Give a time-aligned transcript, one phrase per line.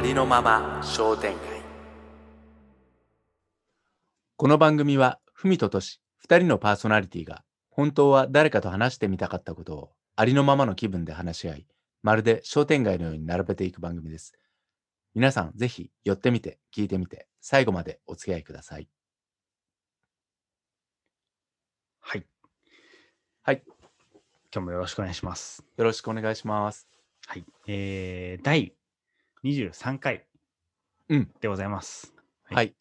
[0.00, 1.60] ありのまま商店街
[4.38, 11.66] この番組は文ととし2人のパーソナリティが本当は誰かと話してみたかったことをありのままの気分で話し合い
[12.02, 14.32] まるで商店街のように並べていく番組です
[15.14, 18.88] 皆さんぜひ寄ってみて聞いてみて最後までお付き合いください
[22.00, 22.24] はい。
[23.42, 23.62] はい。
[23.66, 23.74] 今
[24.50, 25.62] 日もよろしくお願いします。
[25.76, 26.88] よろしくお願いします
[27.26, 27.44] はい。
[27.66, 28.72] えー、第
[29.44, 30.26] 23回
[31.08, 31.30] うん。
[31.40, 32.12] でございます。
[32.44, 32.74] は、はい。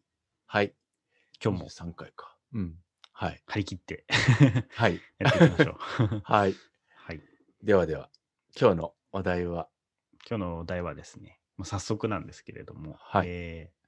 [0.46, 0.74] はい、
[1.44, 1.70] 今日も。
[1.70, 2.36] 3回か。
[2.54, 2.76] うん。
[3.14, 3.42] はい。
[3.48, 4.06] 張り切って。
[4.72, 5.00] はい。
[5.20, 6.22] やっていきましょう。
[6.26, 6.54] はい。
[6.96, 7.22] はい。
[7.64, 8.10] ではでは
[8.60, 9.70] 今日のお題は？
[10.30, 13.28] 今日のお題はですね、もう早速なんですけれども、はい。
[13.30, 13.80] えー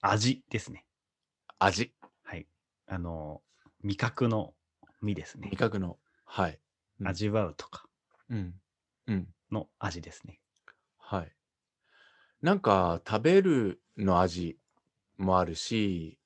[0.00, 0.84] 味ですね。
[1.58, 1.94] 味？
[2.24, 2.48] はい。
[2.86, 3.42] あの、
[3.82, 4.54] 味覚の
[5.02, 5.48] 味ですね。
[5.50, 5.56] 味。
[5.56, 6.60] 覚のはい。
[7.00, 7.08] うん。
[7.08, 7.88] 味わうとか
[8.28, 8.60] うん。
[9.06, 9.34] うん。
[9.52, 10.40] の味ですね。
[10.98, 11.35] はい。
[12.42, 14.58] なんか食べるの味
[15.16, 16.18] もあるし、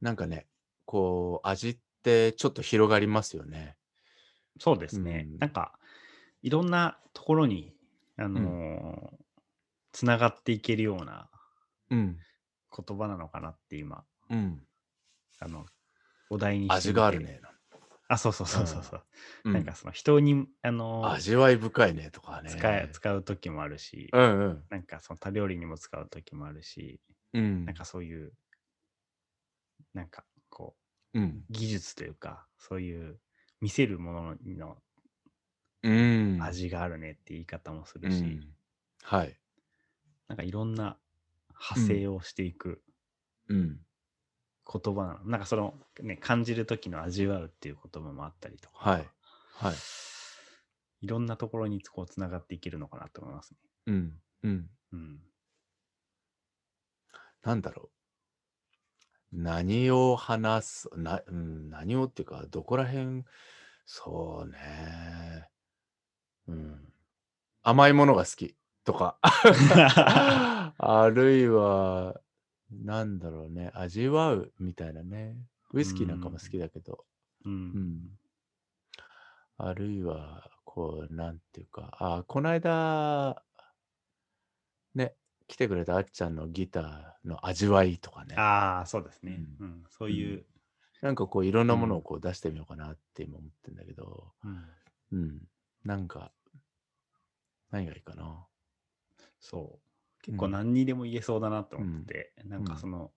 [0.00, 0.46] なんかね、
[0.84, 3.76] こう味ってちょっと広がりますよね。
[4.58, 5.26] そうですね。
[5.30, 5.72] うんなんか、
[6.42, 7.72] いろんなところに、
[8.16, 9.12] あの
[9.92, 11.30] つながっていけるような
[11.90, 12.18] うん。
[12.74, 14.60] 言葉なのかなって今、うん。
[15.40, 15.66] あの、
[16.30, 17.40] お題にして味があるね。
[18.12, 19.04] あ、そうそうそうそうそう。
[19.44, 22.50] うんなんかその人に、あの味わい深いねとかね。
[22.50, 24.64] 使い使う時もあるし、うんうん。
[24.70, 27.00] なんかその他料理にも使う時もあるし、
[27.32, 27.66] うん。
[27.66, 28.34] なんかそういう、
[29.94, 30.76] なんかこ
[31.14, 31.44] うん。
[31.50, 33.20] う、技術というか、そういう
[33.60, 34.82] 見せるものの
[35.82, 36.36] うん。
[36.36, 38.54] 味があるねって言い方もするし、うん。
[39.02, 39.38] はい。
[40.28, 40.98] なんかいろんな
[41.50, 42.82] 派生をしていく
[43.48, 43.86] うん。
[44.72, 45.24] 言葉なの。
[45.24, 49.08] なんかその、ね、感じる時の味わうっていう言葉もあったりとか、はい。
[49.54, 49.74] はい。
[51.00, 53.56] いろんなところにこうつながっていけるのかなと思いますね。
[53.86, 54.12] うん。
[54.44, 54.70] うん。
[54.92, 55.20] うん。
[57.42, 58.02] なんだろう。
[59.32, 63.24] 何を話す、な、うん、何をっていうか、どこら辺、
[63.86, 65.48] そうね。
[66.48, 66.92] うん。
[67.62, 69.18] 甘いものが好きとか。
[70.78, 72.20] あるいは、
[72.72, 73.70] なんだろうね。
[73.74, 75.36] 味わうみたいなね。
[75.72, 77.04] ウイスキーなんかも好きだけど。
[77.44, 77.48] う。
[77.48, 78.18] うんん。
[79.58, 83.42] あるいは、こう、なんていうか、あ、この間、
[84.94, 85.14] ね、
[85.46, 88.34] 来てくれたあっちゃんのギターの味わいとかね。
[88.36, 89.40] ああ、そうですね。
[89.60, 89.84] ううん。
[89.88, 90.44] そういう、
[91.00, 94.64] なんかこういろんなものうんをこう出してみようかなって今思ってんだけど、うん
[95.12, 95.40] うん。
[95.84, 96.32] なんか、
[97.70, 98.46] 何がいいかな。
[99.40, 99.91] そう。
[100.22, 100.50] 結構うん。
[100.50, 103.12] 何にでも言えそうだなと思ってて、なんかその、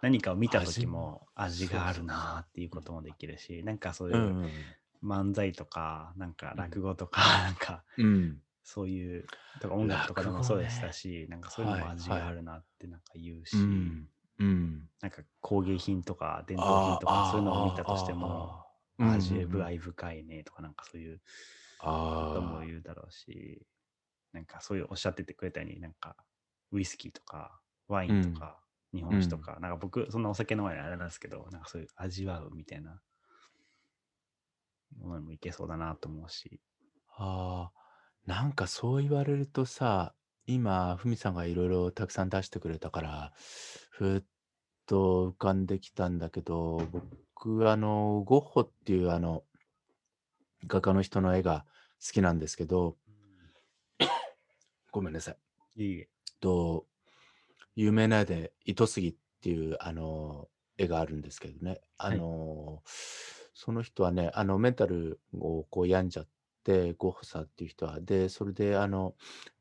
[0.00, 6.62] 何かを見た時も味があるなーっていうこともできるし、なんかそういううんうん漫才とか、なんかうん。
[6.68, 8.06] 落語とか、 なんかうん。
[8.06, 8.42] うん。
[8.64, 9.30] そういう、
[9.60, 14.08] とか音楽とかでもそうでしたし、なんかそういうのもはい味があるなってなんか言うし、うん。
[14.38, 14.90] うん。
[15.00, 18.54] なんか工芸品とか伝統品とかそういうのを見たとしても、
[18.98, 19.64] 味うんうんうん。
[19.64, 21.22] わい深いねとかなんかそういう
[22.12, 23.66] こともあ言うだろうし、
[24.32, 26.16] なんかそういうおっしゃっててくれたように、なんか
[26.72, 28.60] ウイスキーとかワインとか
[28.94, 33.00] 日本酒とか、なんか僕そんなお酒飲まないあれなんですけど、なんかそういう味わうみたいな
[34.98, 36.60] ものにもいけそうだなと思うし。
[37.16, 40.14] あー、なんかそう言われるとさ、
[40.46, 43.32] 今、ふみさんがいろいろたくさん出してくれたから、
[43.90, 44.24] ふっ
[44.86, 46.78] と浮かんできたんだけど、
[47.34, 49.44] 僕、あの、ゴッホっていうあの、
[50.66, 51.66] 画家の人の絵が
[52.04, 52.96] 好きなんですけど、
[54.92, 55.36] ごめんなさい。
[55.76, 56.08] いえいえ。
[56.40, 56.86] と、
[57.76, 62.82] 有名な絵で、糸杉っていうあの絵があるんですけどね、あはいの、
[63.54, 66.28] その人はね、あのメンタルをこう病んじゃっ
[66.64, 69.14] て、ゴッホさんっていう人は、で、それであの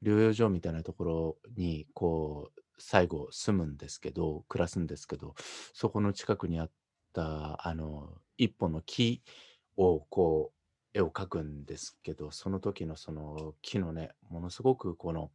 [0.03, 5.35] 療養所みたいなところにこう最後住むんですけど、暮らすんですけど、
[5.73, 6.72] そこの近くにあっ
[7.13, 9.22] たあの一本の木
[9.78, 10.58] をこう
[10.94, 15.31] 絵を描くんですけど、その時のその木のね、ものすごくこの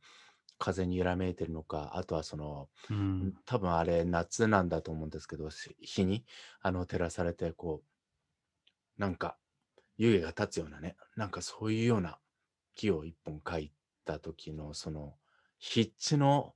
[0.59, 3.35] 風に揺らめいてるのか、あとはその、うん。
[3.45, 6.25] 多分あれ夏なんだと思うんですけど、し日に
[6.61, 7.83] あの照らされて、こ
[8.99, 9.37] う、なんか
[9.97, 12.19] 湯気が立つようなね、なんかそういうような
[12.75, 13.73] 木を一本描い
[14.05, 15.15] た時の、その
[15.61, 16.55] 筆致の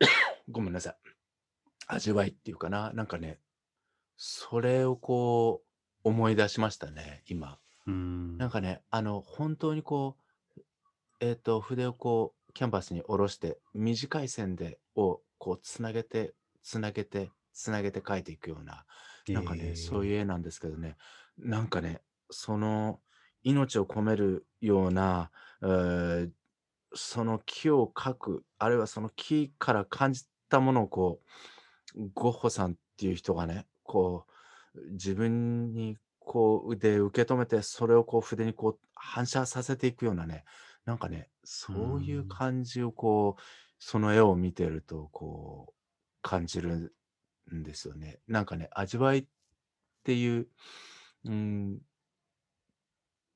[0.48, 0.96] ごめんなさい。
[1.86, 3.40] 味わいっていうかな、なんかね、
[4.16, 5.69] それをこう
[6.04, 7.58] 思い出しましたね、今。
[7.86, 8.38] うん。
[8.38, 10.16] なんかね、あの、本当にこ
[10.56, 10.62] う、
[11.20, 18.84] えっ、と、筆をこう、キャンバスに下ろして、短い線で、をこう、つなげて、つなげて、つなげて描いていくような、
[19.28, 20.96] なんかね、そういう絵なんですけどね、
[21.38, 23.00] なんかね、その、
[23.42, 25.30] 命を込めるような、
[25.62, 26.30] えー
[26.94, 31.20] その木を描く、あるいはその木から感じたものをこ
[31.94, 34.32] う、ゴッホさんっていう人がね、こう、
[34.92, 40.44] 自分にこう腕受け止めて、それをこう筆にこう反射させていくようなね、
[40.84, 42.28] なんかね、うそういうん。
[42.28, 43.42] 感じをこう、
[43.78, 45.74] その絵を見てるとこう
[46.22, 46.94] 感じる
[47.52, 48.20] んですよね。
[48.28, 49.26] なんかね、味わいっ
[50.04, 50.48] ていう、
[51.24, 51.80] うん、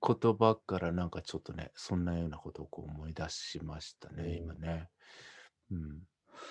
[0.06, 4.88] 言葉からなんかちょっとね、そんなようなことをこう思い出しましたね、今ね。
[5.70, 6.02] うん。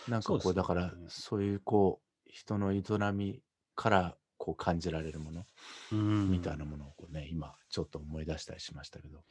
[0.07, 0.53] なんかこう、ね。
[0.53, 2.81] だからそういうこう、人の営
[3.13, 3.41] み
[3.75, 5.45] からこう感じられるもの
[5.91, 5.95] う
[6.27, 6.65] みたいなん。
[6.65, 9.23] ものをこうね、今ちょっと思い出したりしましたけど。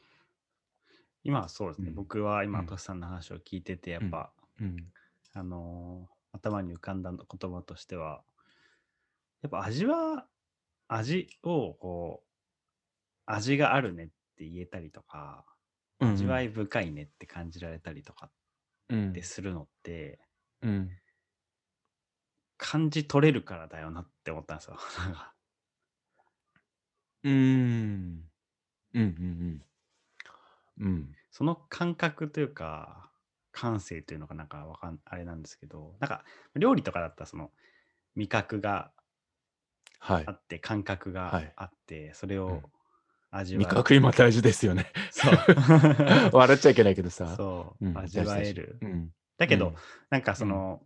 [1.23, 1.91] 今はそうですね。
[1.91, 1.95] うん。
[1.95, 2.65] 僕は今、うん。
[2.65, 4.09] トシさんの話を聞いてて、やっうん。
[4.09, 4.93] ぱ、うん。
[5.33, 8.23] あのー頭に浮かんだ言葉としては、
[9.43, 10.27] やっぱ味は、
[10.87, 12.29] 味を、こう、
[13.25, 14.07] 味があるねっ
[14.37, 15.45] て言えたりとか、
[15.99, 16.43] 味わん。
[16.43, 18.35] い深いねって感じられたりとかって
[18.89, 19.23] うん。
[19.23, 20.19] するのって、
[20.61, 20.99] うん。
[22.57, 24.77] 感じ取れるからだよなって思ったんですよ。
[27.23, 28.29] うーん。
[28.93, 29.63] うんうん
[30.79, 30.85] うん。
[30.85, 31.15] うん。
[31.31, 33.09] その感覚というか、
[33.51, 37.51] 感性というのがなんかわかん、あれなんですけど、なんか料理とかだったらその
[38.15, 38.91] 味覚が
[39.99, 40.25] はい。
[40.27, 41.53] あって、感覚がはい。
[41.55, 42.61] あって、それをうん。
[43.31, 43.67] 味わう。
[43.67, 44.91] 味覚今大事ですよね。
[45.11, 45.33] そう。
[46.33, 47.35] 笑っちゃいけないけどさ。
[47.37, 48.19] そう、うん、味。
[48.19, 48.77] わえる。
[48.81, 49.09] うん。
[49.37, 49.75] だけど、うん。
[50.09, 50.37] なんかうん。
[50.37, 50.81] その、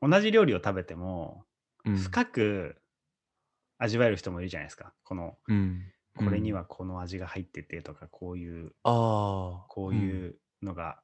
[0.00, 1.46] 同じ料理を食べても、
[1.84, 2.14] うん。
[2.14, 2.82] 深く
[3.78, 4.94] 味わえる人もいるじゃないですか。
[5.04, 5.92] この、うん。
[6.20, 6.54] うこれにん。
[6.54, 8.90] はこの味が入っててとか、こういう、あ
[9.68, 9.96] あ、こううん。
[9.96, 11.02] いうのが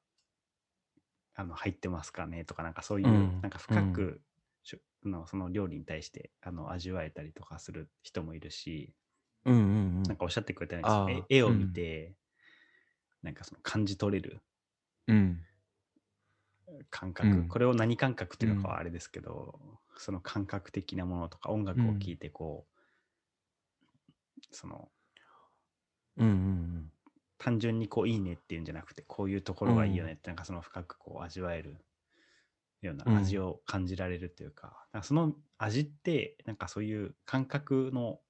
[1.35, 3.43] あの入ってますかねとか、なんかそういう、うん。
[3.43, 3.75] なんかうん。
[3.75, 4.23] 深く
[5.05, 8.95] のその料理に対してあの味わえたりとかする人もいるし、
[9.45, 9.67] うんうんう
[10.09, 10.09] ん。
[10.09, 11.69] なんかおっしゃってくれたように、その絵を見うん。
[11.69, 12.17] て、
[13.23, 14.41] なんかその感じ取れる
[15.07, 15.47] うん。
[16.91, 17.49] 感覚、うん。
[17.49, 18.75] これを何感覚っていうのかうん。
[18.75, 21.85] はあれですけど、その感覚的なものとか音うん。
[21.85, 22.75] 楽を聴いてこう、
[24.51, 24.91] その
[26.17, 26.93] うんうん
[27.39, 29.71] 単純にこういいねっていうんじゃなくて、こういうとこうん。
[29.71, 30.21] ろがいいよねっうん。
[30.21, 31.85] て、なんかその深くこう味わえる
[32.83, 33.15] ようなうん。
[33.17, 38.21] 味を感じられるというか、かその味って、なんかそういう感覚の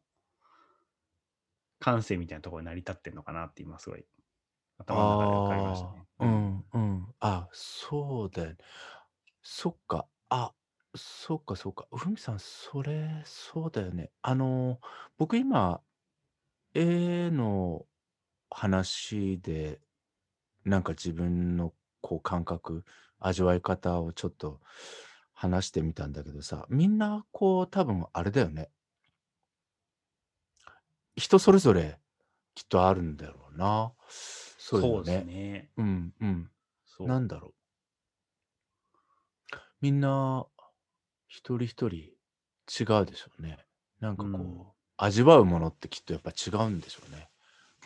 [1.79, 4.05] 感性みたいなところに成り立ってんのかなって今すごい
[4.79, 5.93] 頭の中で浮かびましたね。
[5.93, 6.45] ああ、ううん。
[6.51, 7.15] んうん。
[7.21, 8.57] あ、そうだよね。
[9.43, 10.09] そっか。
[10.31, 10.55] あ、
[10.97, 11.89] そっかそっか。
[11.93, 14.13] ふみさん、それ、そうだよね。
[14.23, 14.81] あの、
[15.19, 15.83] 僕今、
[16.75, 17.87] 絵の
[18.51, 19.81] 話で、
[20.65, 22.85] なんか自分のこう感覚、
[23.21, 24.61] 味わい方をちょっと
[25.35, 28.71] 話してみたんだけどさ、みんなこう多分あれだよね。
[31.17, 31.99] 人それぞれ
[32.55, 33.93] きっとあるんだろうな。
[34.67, 35.27] そういうそうですのね。
[35.27, 35.71] ね。
[35.77, 36.51] うんうん。
[37.05, 37.21] なそう。
[37.21, 37.55] んだろう。
[39.81, 40.47] みんな
[41.29, 41.97] 一人一人
[42.69, 43.67] 違うでしょうね。
[44.01, 44.31] なんかうん。
[44.33, 47.31] こう、味わうものってきっとやっぱ違うんでしょうね。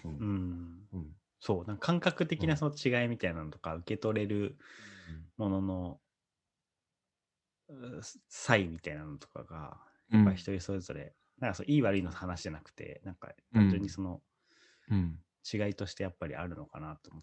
[0.05, 0.27] ううん。
[0.27, 0.89] ん。
[0.93, 1.17] うん。
[1.41, 1.65] そう。
[1.67, 2.59] なんか感覚的なうん。
[2.59, 4.59] その違いみたいなのとか、受け取れる
[5.07, 6.01] うんものの
[7.69, 9.81] う差異みたいなのとかが、
[10.11, 10.19] うん。
[10.19, 13.91] やっぱり一人それぞれ、なんかそういい悪いの話じゃなくて、なんか単純にうん。
[13.91, 14.23] その
[14.91, 15.25] うん。
[15.53, 17.23] 違いとしてやっぱりあるのかなと思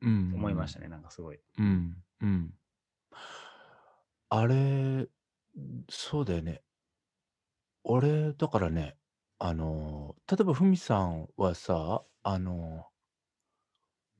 [0.00, 0.32] うん。
[0.32, 0.88] 思いましたね。
[0.88, 1.40] なんかすごい。
[1.58, 2.02] うん。
[2.20, 2.54] うん。
[4.28, 5.08] あれ、
[5.90, 6.62] そうだよね。
[7.84, 8.98] 俺、だからね、
[9.38, 12.86] あの、例えばふみさんはさ、あの、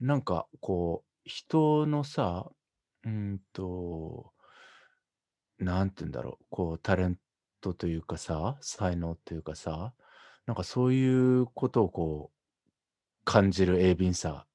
[0.01, 2.51] なんかこう、人のさ、
[3.05, 4.33] うんと、
[5.59, 7.19] なんて言うんだろう、こうタレン
[7.61, 9.95] トというかさ、才能というかさ、
[10.47, 12.36] なんかそういうことをこう
[13.27, 14.47] 感じる鋭敏さ、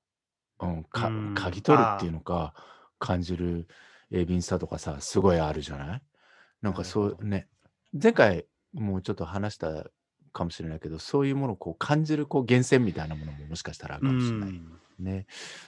[0.59, 1.61] うん、か嗅ぎん。
[1.61, 2.55] 取るっていうのか、
[2.97, 3.67] 感じる
[4.09, 6.01] 鋭敏さとかさ、すごいあるじゃない？
[6.61, 6.83] なんか。
[6.83, 7.47] そうね、
[7.93, 9.91] 前回もうちょっと話した
[10.31, 14.71] かもしれないけど、そういうものをこう感じるこう源泉みたいなものももしかしたらあるかもしれないん。
[14.99, 15.25] ね。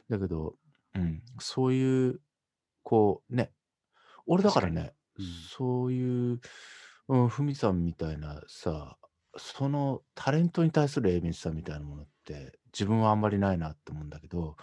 [0.10, 0.56] だけど、
[0.96, 2.22] うん、そういう
[2.84, 3.52] こうね、
[4.26, 4.62] 俺だか。
[4.62, 5.26] らね、うん。
[5.50, 6.40] そういう、
[7.10, 8.98] うん、ふみさんみたいなさ、
[9.36, 14.58] そのタレントに対する鋭敏さみたいなものって、自分はあんまりないなって思うんだけど、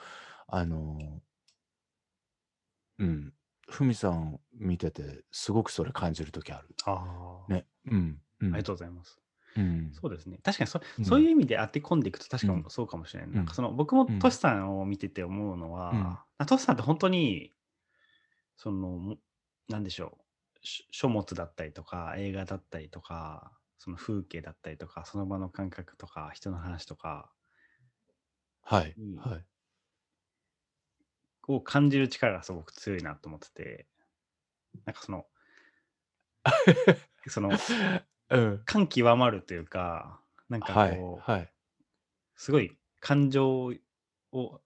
[0.48, 0.98] あの、
[2.98, 3.32] うん、
[3.68, 6.68] ふみさん見てて、すごくそれ感じる時ある。
[6.84, 7.66] ああ、ね。
[7.86, 9.20] うん、うん、ありがとうございます。
[9.56, 10.38] うん、そうですね。
[10.42, 13.28] 確かにそうん、そういう意味で当て込んでいくと確かにうん、そうかもしれない。
[13.30, 17.52] うん、なんかその僕もうん、トシさんを見てて思うのうん、は、あトシさんって本当に、
[18.56, 19.16] その、も
[19.68, 20.18] なんでしょ
[20.62, 27.32] う、し書物だったりとか、映画だったりとか、その風景だったりとか、その場の感覚とか、人の話とか
[28.70, 29.44] はい、にはい。
[31.48, 33.86] を感じる力がすごく強いなと思ってて、
[34.84, 35.26] なんかその、
[37.26, 37.50] その、
[38.30, 38.62] うん。
[38.64, 41.52] 感極まるというか、なんかはい、こう、はい。
[42.36, 43.72] すごい感情
[44.30, 44.60] を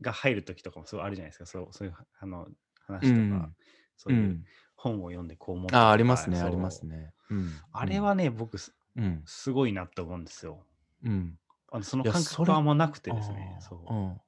[0.00, 1.44] が入る時とかもすごいあるじゃないですか。
[1.44, 3.56] そうそういうあのう話とか、ん。
[3.98, 4.44] そういううん。
[4.74, 6.86] 本を読んでこう思っああ、ありますね、あります。
[6.86, 7.12] ね。
[7.28, 7.38] うん。
[7.38, 7.52] うん。
[7.72, 9.22] あれはね、僕す、うん。
[9.26, 10.64] すごいなって思うんですよ。
[11.04, 11.38] うん。
[11.70, 13.56] あのその感覚があんまなくてですね。
[13.60, 14.20] そうん。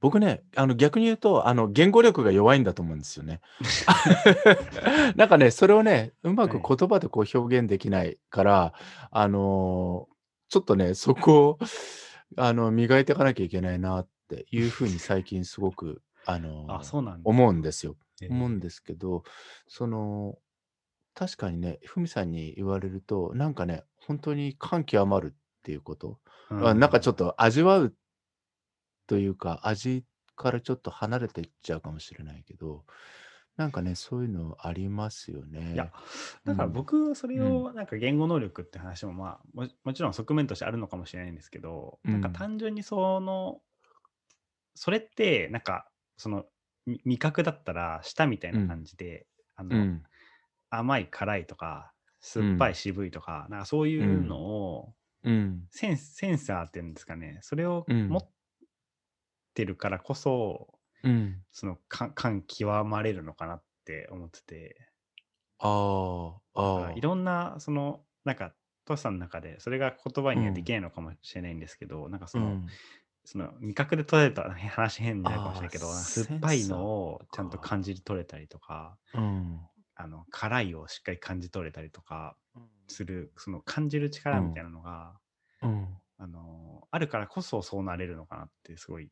[0.00, 3.40] 僕ね、あの逆に言うと、あの言語力が弱いんだと思うんですよね。
[5.16, 6.76] なんかね、それをね、うまくはい。
[6.76, 8.74] 言葉でこう表現できないから、
[9.10, 10.08] あの、
[10.48, 11.58] ちょっとね、そこを
[12.36, 17.30] あの磨いていかなきゃいけないなっていうふうに最近すごくああ、のそうなんですか。
[17.30, 17.96] 思うんですよ。
[18.22, 19.22] ええ思うんですけど、
[19.66, 20.38] その
[21.14, 26.18] 確かにね、ふみさんに言われると、なんかね、本当に感極まるっていうこと、
[26.58, 27.16] うあなんかちょっん。
[27.16, 27.96] と味わう
[29.06, 30.04] というか、味
[30.36, 32.84] からちょっと離れていっちゃうかもしれないけど、
[33.56, 35.94] なんかね、そういうのありますよいや、ね。
[36.46, 36.68] うだからん。
[36.68, 37.62] 僕、それうん。
[37.62, 42.30] をなんか言語能力って話もまあ、ももちろん側面としてあるのかもしれないんですけど、なんかうん。
[42.30, 43.60] 単純にその、
[44.74, 46.46] それってなんか、その、
[46.86, 48.84] み味覚だったら舌みたいうな感ん。
[48.84, 50.08] じで、あの、うん。
[50.70, 51.94] 甘い、辛いとか、
[52.36, 52.76] う酸っぱい、ん。
[52.76, 54.42] 渋いとか、なんかそうういうのん。
[54.42, 54.94] を、
[55.24, 55.68] うん。
[55.70, 58.34] センセンサーっていうんですかね、それを持っうん。
[59.54, 61.44] てるからこそ、うん。
[61.52, 64.90] その、か感極まれるのかなって思ってて。
[65.58, 67.00] ああ、い。
[67.00, 68.54] ろんな、その、なんか、
[68.84, 70.40] トシさんの中で、それが言葉うん。
[70.40, 72.78] にはできないのかもしれないんですけど、なんかその、うん。
[73.24, 77.60] その味覚で取れたら話変になるかもしれないけど、酸っぱいのをちゃんとか。
[77.60, 79.68] 感じ取れたりとか、うん。
[79.96, 82.70] あの、辛いをしっかり感じ取れたりとかうん。
[82.88, 84.38] する、その感じるうん。
[84.38, 85.20] 力みたいなのが、
[85.62, 86.00] うん。
[86.18, 89.10] あの、あるからこそそうなれるのかなってすごい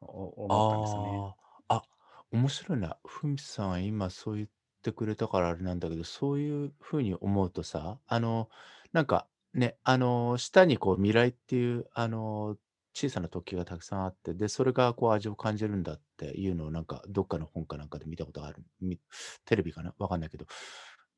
[0.00, 1.24] お思ったんですよね。
[1.68, 1.82] あ
[2.30, 2.98] 面白いな。
[3.06, 4.48] ふみさん、今そう言っ
[4.82, 8.50] てくれたからあれなんだけど、そういう風に思うとさ、あの、
[8.92, 12.58] なんかね、あの、舌にこう味来っていう、あの、
[12.94, 18.64] 小さな突起がたくさんあって、で、それがこう味を感じるんだっていうのをなんかどっかの本かなんかで見たことがある。
[18.80, 19.00] み
[19.44, 19.94] テレビかな？
[19.98, 20.46] わかんないけど、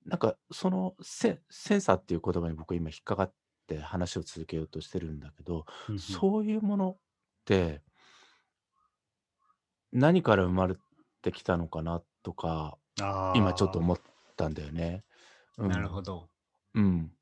[0.05, 3.35] なんかそのセセンサーっていう言葉に僕今引っかかっ
[3.67, 6.31] て話を続けようとしてるんだけど、うんうん。
[6.31, 7.01] そういうものっ
[7.45, 7.83] て
[9.93, 10.77] 何から生まれ
[11.23, 12.79] てきたのかなとか、
[13.33, 14.01] 今ちょっとあ思っ
[14.37, 15.05] たんだよね。
[15.59, 15.69] あ、うん。
[15.69, 16.31] なるほど。
[16.75, 17.17] うん。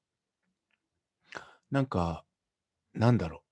[1.71, 2.25] なんか、
[2.95, 3.51] なんだろう。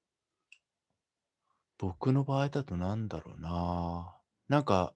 [1.79, 4.21] 僕の場合だとなんだろうな。
[4.49, 4.95] なんか、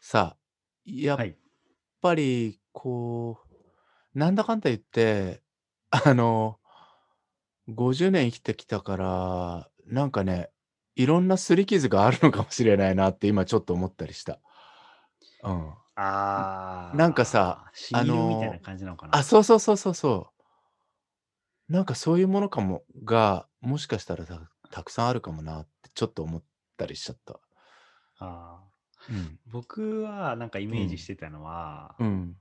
[0.00, 0.36] さ、
[0.84, 1.38] やっはい。
[2.00, 3.38] ぱりこ
[4.14, 5.42] う、なんだかんだ言って、
[5.90, 6.58] あの、
[7.68, 10.50] 50年生きてきたから、なんかね、
[10.96, 14.40] いろんな擦り傷があるのかもしれないなって今ちょっと思ったりした。
[15.44, 15.54] うん。
[15.68, 19.22] ん、なんかさ、あの、感じなのかあ、な。
[19.22, 20.28] そうそうそうそうそ
[21.68, 21.72] う。
[21.72, 24.40] なんかそういうものかもが、もしかしたらた
[24.70, 26.42] たくさんあるかもなってちょっと思っ
[26.76, 27.40] たりしちゃった。
[28.18, 28.74] ああ。
[29.08, 29.38] うん。
[29.50, 30.70] 僕はなんかイうん。
[30.70, 32.36] メージしてたのは、うん。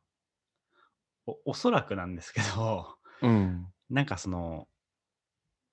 [1.26, 3.74] おおそらくなんですけど、 うん。
[3.90, 4.68] なんかその、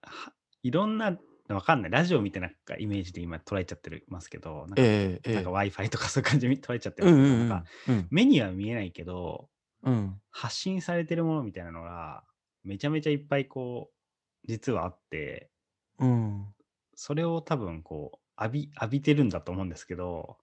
[0.02, 1.90] はいろんな、わかんない。
[1.90, 5.52] ラジオみたいなイメージで今捉えちゃってるますけど、なんか、ええ、えなんかえ。
[5.52, 7.96] Wi-Fi とかそういう感じで捉えちゃってますけど、なんかんうん。
[7.96, 8.10] うん。
[8.10, 9.50] 目には見えないけど、
[9.82, 10.20] うん。
[10.30, 12.24] 発信されてるものみたいなのが、
[12.64, 15.50] めちゃめちゃいっぱいこう、実はあって、
[15.98, 16.54] うん。
[16.94, 20.38] それを多分こう、浴び浴びてるんだと思うんですけど、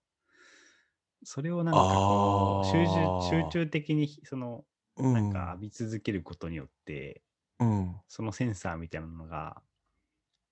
[1.24, 3.46] それをなんかこう、集。
[3.46, 4.66] 中的にその、
[4.98, 5.14] うん。
[5.14, 7.24] なんか浴び続けることによって、
[7.60, 8.02] うん。
[8.08, 9.62] そのセンサーみたいなのが、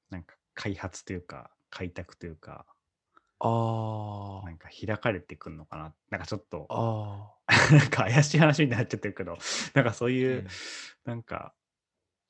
[0.10, 2.66] なんか開発というか、開拓というか、
[3.40, 4.46] ああ。
[4.46, 5.96] なんか開かれてくんのかな。
[6.10, 7.54] なんかちょっと、ああ。
[7.72, 9.38] なんか怪しい話になっちゃってるけど、
[9.74, 10.48] なんかそういうう、ん。
[11.06, 11.54] なんか、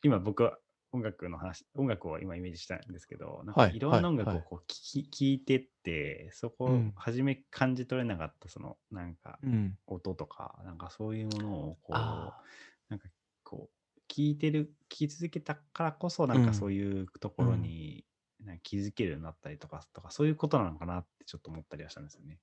[0.03, 0.57] 今僕は
[0.95, 4.39] 音楽の話、音楽を今イメージしたんですけど、なんかはいいろんな音楽はいはい。
[4.39, 6.95] をこう聞き聞いてって、そうこ、ん。
[6.95, 9.77] 初め感じ取れなかったその、なんか、うん。
[9.87, 12.41] 音とか、なんかそういうものをこう。
[12.89, 13.09] なんか
[13.43, 17.45] こう、聞いてる、聞き続けたからこそ、なうんかそうんいうとこうん。
[17.45, 18.05] ろに、
[18.39, 22.39] なんか気づけるようになったりとか、とか、そういうことなのかなってちょっと思ったりはしたんですよね。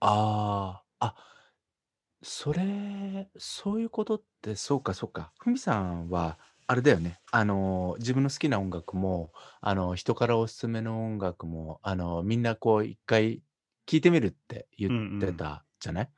[0.00, 1.06] ああ。
[1.06, 1.16] あ、
[2.22, 5.32] それ、そういうことって、そうかそうか。
[5.38, 6.38] ふみさんは
[6.70, 13.42] あれだよね、あの、自分の好きな音楽も、あの、人からお勧めの音楽も、あの、みんなこう一回
[13.86, 15.32] 聴いてみるってう言って。
[15.32, 16.10] たじゃない？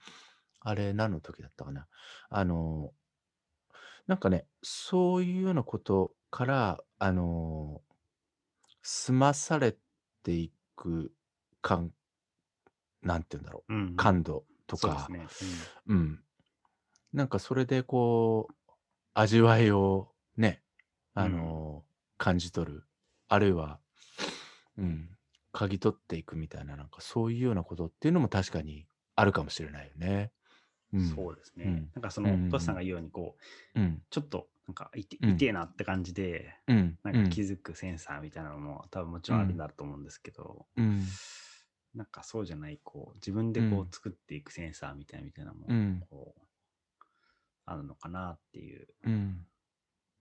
[0.60, 1.88] あれ何の時だったかな？
[2.28, 2.92] あの
[4.06, 7.82] なんかね、そういうようなことから、あの、
[8.82, 9.76] 済まされ
[10.22, 11.12] ていく
[11.60, 11.92] 感、
[13.02, 15.26] なんて言うんだろう、うんうん感度とうですね。
[15.86, 16.20] うん。
[17.12, 18.54] なんかそれでこう、
[19.14, 20.62] 味わいをね、
[21.14, 21.84] あうんの、
[22.18, 22.84] 感じ取る。
[23.28, 23.80] あるいは、
[24.78, 25.08] うん、
[25.52, 28.86] 嗅ぎ取っていくみたいな、なんかそういうようなことっていうのも確かに
[29.16, 30.32] あるかもしれないよね。
[31.14, 31.64] そうですね。
[31.64, 33.36] うんなんかその、トシさんが言うように、こ
[33.74, 34.02] う、うん。
[34.10, 36.98] ちょっと、なんかいて、うん痛えなって感じで、うん。
[37.02, 41.02] なんか気づくセンサーみたいなのも多分もちろんあるんだと思うんですけど、うん。
[41.94, 46.02] なんかそうじゃない、こう、自分でこう作っていくセンサーみたいなみたいなのも、うん。
[46.10, 46.42] こう、
[47.64, 48.88] あるのかなっていう。
[49.04, 49.46] うん。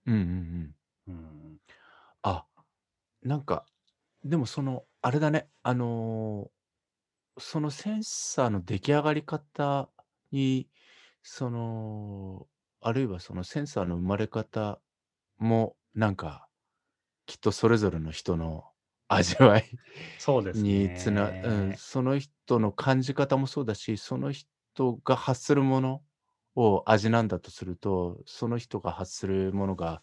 [0.05, 0.15] うん。
[0.15, 0.21] うん。
[1.07, 1.13] うん。
[1.13, 1.61] うん。
[2.23, 2.47] あ、
[3.23, 3.65] なんか、
[4.23, 6.51] でもその、あれだね、あのー
[7.39, 9.89] そのセンサーの出来上がり方
[10.31, 10.69] に、
[11.23, 12.49] その、
[12.81, 14.81] あるいはそのセンサーの生まれ方
[15.39, 16.49] も、なんか、
[17.27, 18.65] きっとそれぞれの人の
[19.09, 19.79] 味わい
[20.17, 21.77] そうですにつな、うん、ね。
[21.77, 26.03] その人の感じ方もそうだし、その人が発するもの
[26.55, 30.01] を味なんだとすると、その人が発するものが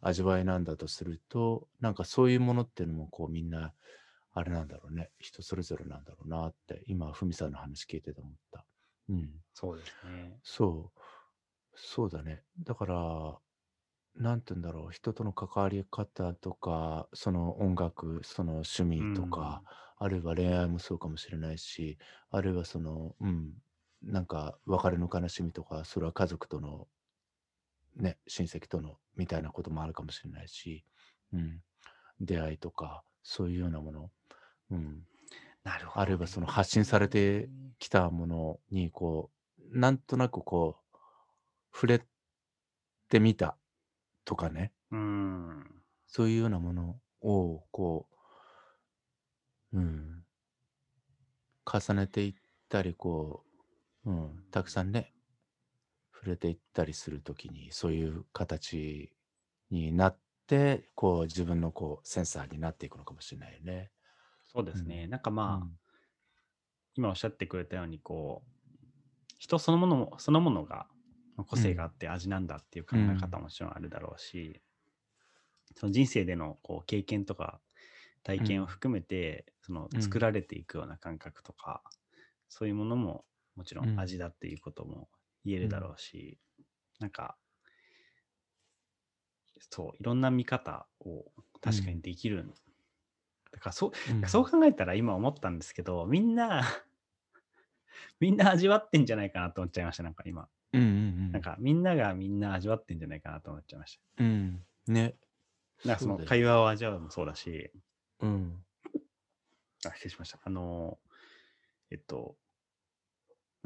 [0.00, 3.74] 味わいなんだとすると、なんかそういうものっていうのもこうみんな、
[4.32, 8.66] あれなんだろうね、人それぞれなんだろうなって、今、ふみさんの話聞いてて思った。
[9.08, 9.40] うん。
[9.54, 10.40] そうですね。
[10.42, 11.00] そう。
[11.74, 12.44] そうだね。
[12.60, 13.40] だから、
[14.16, 19.62] なんて言うんだろう、人との関わり方とか、その音楽、その趣味とか、
[19.98, 21.98] あるいは恋愛もそうかもしれないし、
[22.30, 23.54] あるいはその、うん、
[24.02, 26.86] なんか別れの悲しみとか、それは家族との、
[27.96, 30.84] ね、親戚とのみたいなこともあるかもしれないし、
[31.32, 31.60] うん、
[32.20, 34.10] 出会いとか、そういうようなもの、
[34.70, 35.02] うん、
[35.64, 40.96] なるほど、あるいはその発信されてきたものに、こう、なんとなくこう、
[41.72, 42.02] 触れ
[43.08, 43.56] てみた
[44.24, 45.64] とかね、うん。
[46.06, 48.08] そういうようなものを、こ
[49.72, 50.24] う、うん、
[51.70, 52.34] 重ねていっ
[52.68, 53.44] たり、こ
[54.04, 55.14] う、うん、たくさんね、
[56.12, 59.12] 触れていったりするときに、そういう形
[59.70, 63.92] になって、こう、自分のこう、センサーになっていくのかもしれないよね。
[64.46, 65.06] そうですね。
[65.06, 65.10] うん。
[65.10, 65.78] なんかまあ、うん。
[66.94, 68.50] 今おっしゃってくれたように、こう、
[69.38, 70.88] 人そのものも、そのものが
[71.46, 74.62] 個性があって味なんだっていう考え方ももちろんあるだろうし、
[75.74, 77.60] その人生でのこう経験とか
[78.22, 80.00] 体験を含めて、そのうん。
[80.00, 81.82] 作られていくような感覚とか、
[82.48, 83.26] そういうものも
[83.58, 85.08] もちろうんん味だっていうことも
[85.44, 86.38] 言えるだろうし、
[87.00, 87.36] なんか、
[89.70, 91.24] そう、いろんな見方を
[91.60, 92.48] 確かにできる。
[93.50, 96.62] だからそう、うんそう考えたら今思ったんですけど、みんな、
[98.20, 100.48] みんな味わってんじゃないかなと思っちゃいました、なんか今。
[100.72, 100.90] うんうんう
[101.30, 101.32] ん。
[101.32, 104.64] なんかみんながみんな味わってんじゃないかなと思っちゃいましうん。
[104.86, 105.16] ね。
[105.82, 105.88] た。
[105.88, 107.72] なんかその会話を味わうもそうだし、
[108.20, 108.64] うん。
[109.84, 110.38] あ、失礼しました。
[110.44, 111.00] あの、
[111.90, 112.36] えっと、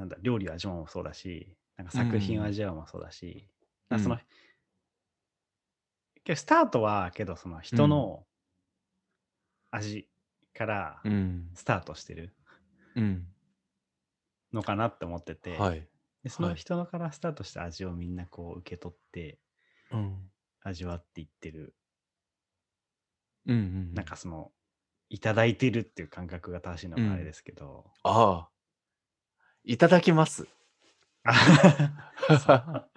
[0.03, 3.49] なんだ、料理を味わうもそうだし、なんか作品を味わうもそうだし、
[3.89, 4.21] なんかその、うん
[6.35, 8.27] スタートは、けどその人の
[9.73, 10.09] 味
[10.55, 11.49] からうん。
[11.55, 12.35] スタートしてる
[12.95, 13.27] うん。
[14.53, 15.89] のかなって思ってて、はい。
[16.23, 19.41] でそのはい人のからスタートした味をみんなこう受け取って
[19.91, 20.33] うん。
[20.63, 21.77] 味わっていってる、
[23.47, 23.95] うんうん。
[23.95, 24.53] なんかその、
[25.11, 28.52] いただいてるっていう感覚が正しいのがあれですけど、ああ。
[29.65, 30.47] いただきます。
[31.25, 31.29] だ
[32.49, 32.89] か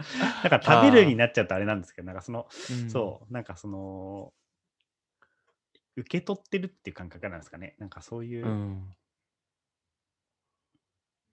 [0.43, 4.33] ら食べるになっちゃうとあれなんですけど、なんかその、うんそう、なんかその、
[5.95, 7.75] 受け取ってるっていう感覚なんですかね。
[7.79, 8.95] なんかそういう、うん。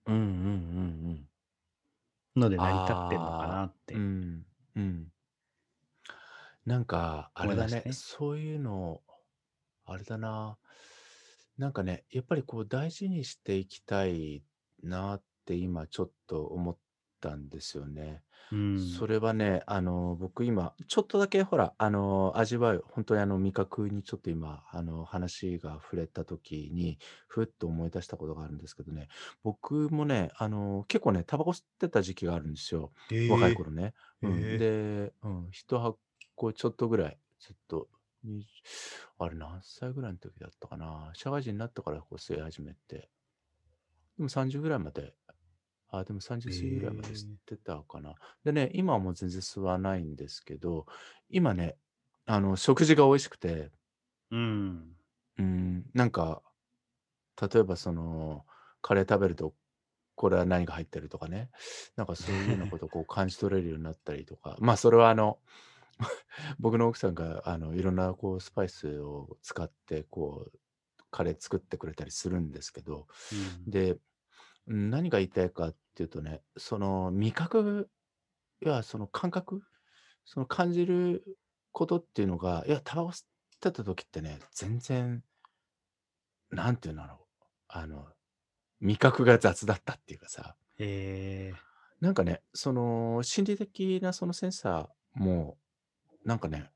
[0.05, 1.23] うんうんうん
[2.35, 2.63] のでうん。
[2.63, 3.95] 成り立ってんのかなって。
[3.95, 4.45] うん。
[4.75, 5.07] うん。
[6.65, 9.01] なんか、あれだねねそういうの、
[9.85, 10.57] あれだな。
[11.57, 14.43] なんかね、やっぱりこう大事にしていきたい
[14.83, 16.77] なって今ちょっと思っ
[17.21, 18.21] たんですよね。
[18.51, 29.07] うんそれはね、あの、僕今、ちょっとだけほら、あの、味わう、本当にあの、味覚にちょっと今、あの、話が触れた時に、ふっと思い出したことがあるんですけどね、
[29.41, 32.91] 僕もね、あの、結構ね、タバコ吸ってた時期があるんですよ。
[33.29, 33.93] 若い頃ね。
[34.21, 37.87] うん、へえで、うん、一箱ちょっとぐらい、ずっと、
[38.23, 38.45] に
[39.17, 41.11] あれ何歳ぐらいの時だったかな。
[41.13, 43.09] 社会人になってからこう吸い始めて、
[44.17, 45.13] でも30ぐらいまで、
[45.89, 48.15] あ、でも30過ぎぐらいまで吸ってたかな。
[48.43, 50.85] でね、今はもう全然吸わないんですけど、
[51.29, 51.77] 今ね、
[52.25, 53.71] あの、食事が美味しくて、
[54.31, 54.95] うん。
[55.37, 56.41] うん、なんか、
[57.41, 58.45] 例えばその、
[58.81, 59.53] カレー食べると、
[60.15, 61.49] これは何が入ってるとかね、
[61.95, 65.39] なんかそういうようなことをこう感じ取れるようになったりとか、まあそれはあの、
[66.59, 70.59] 僕の奥さんがあのいろんなこうスパイスを使ってこう
[71.13, 73.07] カレー作ってくれたりするんですけど、
[73.65, 73.71] うん。
[73.71, 73.97] で、
[74.67, 77.89] うん何が言いたいかっていうとね、その味覚
[78.61, 79.61] やその感覚、
[80.25, 81.23] その感じる
[81.71, 83.25] ことっていうのが、いや、タバコ吸っ
[83.61, 85.23] てた時ってね、全然、
[86.49, 88.07] なんていうんだろう、あの、
[88.79, 91.53] 味覚が雑だったっていうかさ、え。
[91.99, 95.57] なんかね、その心理的なそのセンサーも、
[96.25, 96.72] なんかね、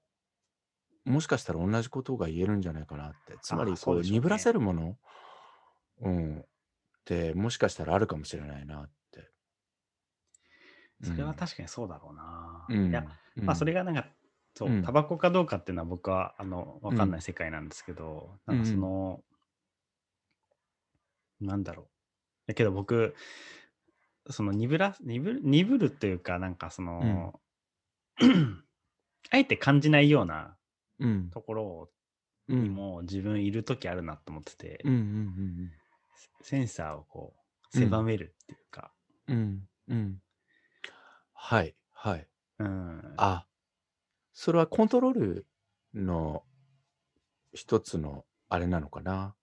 [1.08, 3.38] もしかしたら同じことが言えるんじゃないかなって。
[3.42, 4.98] つまあり、こう、鈍らせるもの、
[6.02, 6.46] うん、っ
[7.06, 9.32] て、もしかしたらあるかもしれないなって。
[11.04, 12.66] ー、それは確かにそうだろうな。
[12.70, 13.06] うん、いや、
[13.38, 14.10] まあそれが、がなんか、
[14.54, 14.84] そううん。
[14.84, 19.24] タバコかどうかっていうのは僕はあの分かんない世界なんですけど、なんかその、
[21.40, 21.88] なんだろう。
[22.48, 23.16] だけど僕、
[24.30, 27.40] その鈍ら、鈍る鈍るっていうか、なんかその、
[29.30, 30.57] あえて感じないような
[31.00, 31.90] うん、ところ
[32.50, 35.72] うん、にも自分いる時あるなと思ってて、うん、うん、
[36.42, 37.34] センサーをこ
[37.74, 38.94] う狭めるっていうか、
[39.28, 40.22] うん、うん、うん。
[41.34, 42.28] はい、はい。
[42.60, 43.46] うん、あ、
[44.34, 45.46] それはコントロール
[45.94, 46.44] の
[47.54, 49.36] 一つのあれなのかな？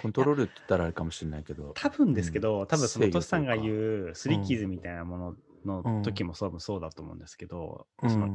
[0.00, 1.72] コントロールって言ったらあれかもしれないけど。
[1.76, 5.36] 多分ですけど、多分そのトシさんが言うスリッキーズみたいなものうん。
[5.62, 8.10] の時も多分そうだと思うんですけど、うん。
[8.10, 8.30] そのい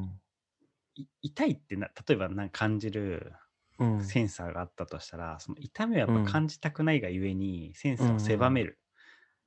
[1.21, 3.33] 痛いってな例えばなんか感じる
[3.79, 4.15] うん。
[4.15, 8.79] センサーがあったとしたら、その痛みをやっぱ感じたくないがゆえにセンサーをうんうん狭める、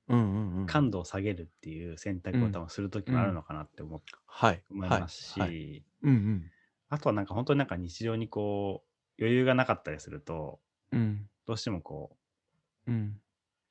[0.08, 0.80] うんうんうん。
[0.80, 4.64] 感度を下げるっていう選択を多分する時もあるのかなって思,、はい。
[4.70, 5.48] 思いますし、はい。
[5.48, 5.84] はい。
[6.02, 6.52] うんうん。
[6.90, 8.84] あとはなんか本当になんか日常にこ
[9.18, 10.60] う余裕がなかったりすると
[10.92, 12.18] うんどうしてもこう
[12.86, 13.20] うん。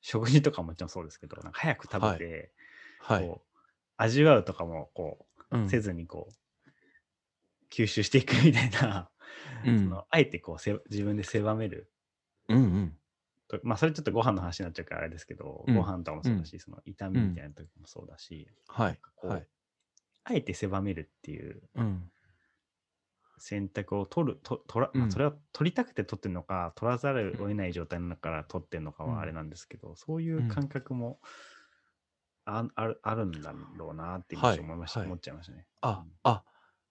[0.00, 2.52] 食事とかももちろんそうですけどなんか早く食べて、
[2.98, 3.34] はい。
[3.34, 3.58] こう
[3.96, 5.68] 味わうとかもこううん。
[5.68, 6.34] せずにこう
[7.70, 9.10] 吸収していくみたいな、
[9.64, 9.84] うん。
[9.84, 11.92] そのあえてこうせ自分で狭める。
[12.48, 12.98] うんうん。
[13.48, 15.74] とまあそれちょっとご飯の話になっちゃうからあれですけど、うん。
[15.74, 19.00] ご飯とかもそうだし、その痛みみたいな時もそうだし、はい。
[19.16, 19.48] こうはい。
[20.24, 22.10] あえて狭めるっていううん。
[23.38, 29.12] 選択を取ると取ら、まあ、うんそれは取りたくて取ってるのか取らざるを得ない状態の中から取ってるのかうん。
[29.12, 31.20] はあれなんですけど、そういう感覚も
[32.44, 35.08] ああるあるんだろうなって思いました、はい。
[35.08, 35.66] 思っちゃいましたね。
[35.82, 36.44] あ、あ、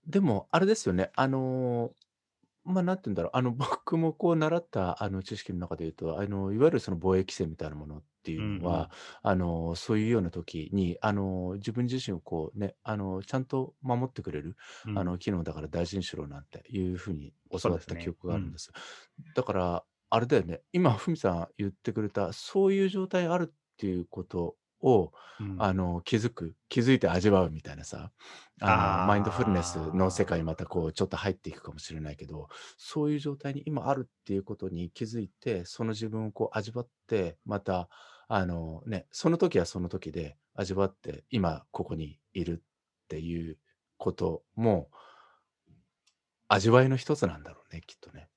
[0.08, 1.12] でも、あれですよね。
[1.16, 1.94] あのー
[2.66, 3.32] まあ、なんて言うんだろう。
[3.34, 8.92] あの、僕もこう習ったあの知識の中で言うと、あの、いわゆるその防衛規制みたいなものっていうのうんうんは、
[9.24, 18.72] あの、そういうような時に、あの、自分自身をこうね、あの、ちゃんと守ってくれる、うんあの、機能だから大事にしろなんていうふうに教わった記憶があるんです。
[19.34, 20.62] だから、あれだよね。
[20.74, 25.56] 今、ふみさん言ってくれた、そういう状態あるっていうことを、うん。
[25.60, 28.12] あの、気づく、気づいて味わうみたいなさ、
[28.60, 37.90] あの、マインドフルネスの世界にまたこう、ちょっと入っていくかもしれないけど、そういう状態に今あるっていうことに気づいて、その自分をこう味わって、また、
[38.28, 43.58] あのね、その時はその時で味わって、今ここにいるっていう
[43.98, 44.90] ことも、
[46.48, 48.30] 味わいの一つなんだろうね、きっとね。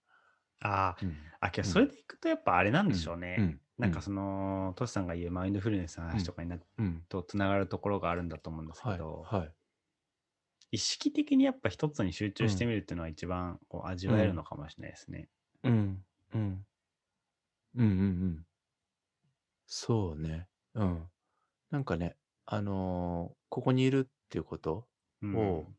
[0.60, 1.06] あー。
[1.06, 1.16] うん。
[1.40, 3.36] あそれでいくとやっぱあれなんでしょうね。
[3.38, 7.06] うんなんかその、トシさんが言うマインドフルネスの話とかになっうん。
[7.08, 9.04] とつながるところがあるんだと思うんですけはい。
[9.04, 9.54] ど、はい。
[10.72, 15.30] 意識的にやっぱ一つに集中してみるっていうのは一番こう味わえるのかもしれないですね。
[15.62, 16.04] うん。
[16.32, 16.66] うん。
[17.74, 18.46] うんうんうん。
[19.66, 20.48] そうね。
[20.74, 21.10] うん。
[21.70, 22.16] なんかね、
[22.46, 24.86] あのーここにいるっていうこと
[25.22, 25.72] うんを、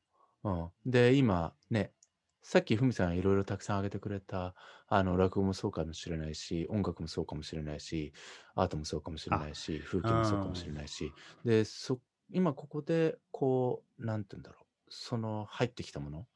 [0.44, 0.72] うん。
[0.86, 1.94] で、今ね、
[2.42, 4.56] さっきふみさんいろいろたくさん挙げてくれた、
[4.88, 8.14] あの、落語もそうかもしれないし、音楽もそうかもしれないし、
[8.56, 11.12] アートもそうかもしれないし、風景もそうかもしれないし、
[11.46, 12.00] で、そ、
[12.32, 16.28] 今ここで、こう、なんて言うんだろう、その入ってきたもの、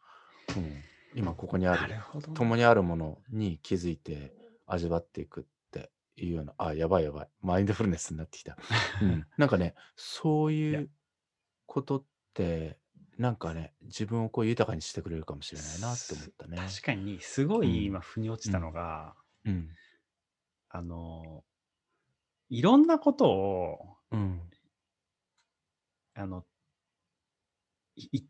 [0.55, 0.83] うん、
[1.15, 2.01] 今ここにあなるる。
[2.33, 4.33] 共にあるものに気づいて
[4.67, 8.57] 味わっていくっていうような、あ、やばいやばい、マインドフルネスになってきた。
[9.01, 10.89] うん、なんかね、そういう
[11.65, 12.77] ことって、
[13.17, 16.57] なんかね、自分をこう豊かにしてくれるかもしれないなって思ったね。
[16.57, 19.69] 確かに、すごうんい今、腑に落ちたのが、うん。
[20.69, 21.43] あの、
[22.49, 24.41] いろんなことを、うん。
[26.13, 26.45] あの、
[27.95, 28.23] 一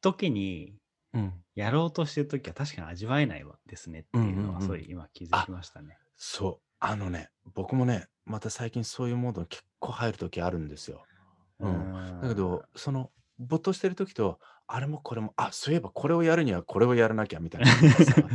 [0.00, 0.76] 時に
[1.12, 1.44] うん。
[1.54, 5.98] やろうとしてるときは確かに味わえないわですねっていうのは、うんうんうんそういう今気づきましたね。
[6.16, 6.66] そう。
[6.80, 11.04] あのね、僕もね、また最近そういうモードに結構入るときあるんですよ。
[11.60, 13.10] うんだけど、その、
[13.42, 17.76] 没頭してるときと、あれもこれも、あ、そういえばこれをやるにはこれをやらなきゃみたいなさ。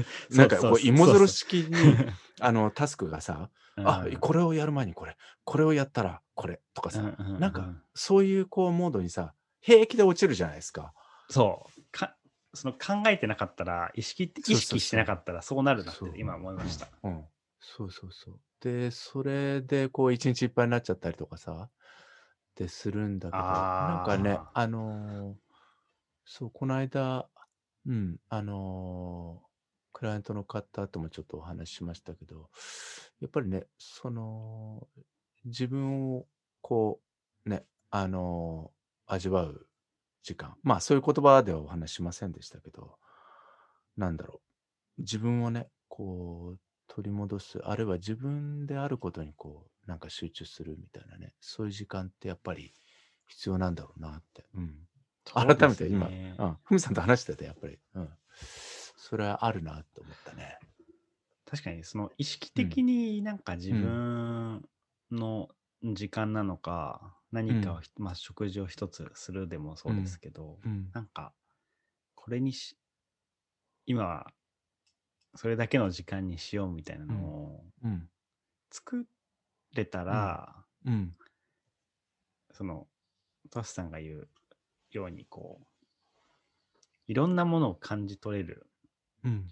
[0.31, 1.95] なんかこう、芋づる式に、
[2.39, 7.01] あの、タスクがさ、あ、これをやる前にこれ、これをやったらこれとかさ、
[7.39, 10.93] なんか、そういうこう、モードにさ、平気で落ちるじゃないですか。
[11.29, 12.15] そうか
[12.53, 16.87] その考えてなかったら意識意識してなかったらそうなるなって今思いました。
[17.03, 17.25] うん。
[17.59, 18.39] そうそうそう。
[18.61, 21.69] で、それでこう一日いっぱいになっちゃったりとかさ、
[22.57, 25.35] でするんだけど、なんかね、あのー
[26.25, 27.29] そう、この間、
[27.85, 29.47] うん、あのー
[29.93, 32.49] クライアントの方ともちょっとお話ししましたけど、
[33.19, 34.87] やっぱりね、その、
[35.45, 36.27] 自分を
[36.61, 36.99] こ
[37.45, 38.77] う、ね、あのー
[39.09, 39.67] 味わう
[40.21, 40.55] 時間。
[40.63, 42.97] まあ、そういう言葉ではお話ししませんでしたけど、
[43.95, 44.41] なんだろ
[44.97, 45.01] う。
[45.01, 52.73] 自分をね、こう、取り戻す、あるいは自分であることにこう、なんか集中するみたいなね、そういう時間ってやっぱり
[53.27, 54.45] 必要なんだろうなって。
[54.53, 54.75] うん。
[55.33, 58.09] 改めて今、ねうん、ふみさんと話してて、やっぱり、うん。
[58.95, 60.57] それはあるなって思ったね。
[61.45, 64.67] 確かにその意識的になんか自分
[65.11, 65.47] の
[65.83, 70.89] 時間なのか、何かをひ、まあ食事を一つするでもそうですけど、うん。
[70.93, 71.33] なんか
[72.15, 72.77] これにし
[73.85, 74.33] 今は
[75.35, 78.09] それだけの時間にしようみたいなのをうん。
[79.69, 81.15] 作れたら、うん。
[82.51, 82.87] その
[83.51, 84.27] トシさんが言う
[84.91, 85.65] ようにこう
[87.07, 88.67] いろんなものを感じ取れる
[89.23, 89.47] うん。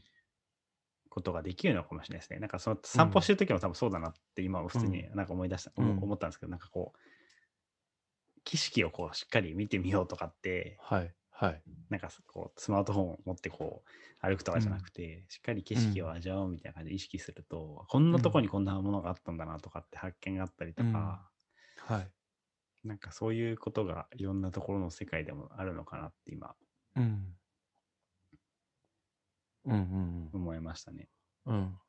[1.09, 2.39] ことができるのかもしれないですね。
[2.39, 6.99] なんかその散歩してる時も多分そうだなって今は普通になんか思い出した、うん思思ったんですけど、なんかこう、
[8.43, 11.13] 景色をこうしっかり見てみようとかって、はい。
[11.37, 11.61] はい。
[11.89, 21.29] なんかこうスマートフォンを持ってこう歩くとかじゃなくて、しっかり景色を味わおうみたいな感じで意識すると、こんなとこにこんなものがあったんだなとかって発見があったりとか、
[21.77, 22.11] はい。
[22.85, 26.55] なんかそういうことがいろんなところの世界でもあるのかなって今
[26.95, 27.35] うん。
[29.65, 31.09] うんうん思いましたね。
[31.45, 31.55] うん。
[31.55, 31.79] うん。